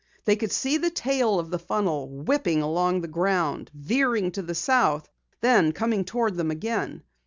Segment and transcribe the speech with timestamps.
[0.25, 4.55] They could see the tail of the funnel whipping along the ground, veering to the
[4.55, 5.07] south,
[5.41, 7.03] then coming toward them again.